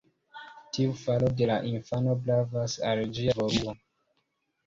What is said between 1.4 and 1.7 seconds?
de la